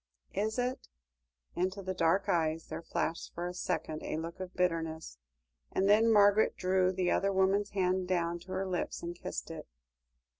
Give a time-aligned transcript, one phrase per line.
[0.33, 0.87] "Is it?"
[1.55, 5.19] Into the dark eyes there flashed for a second a look of bitterness,
[5.71, 9.67] and then Margaret drew the other woman's hand down to her lips, and kissed it.